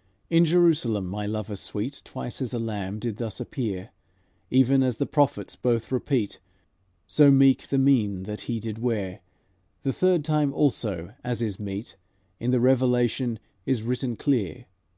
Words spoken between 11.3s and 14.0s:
is meet, In the Revelation is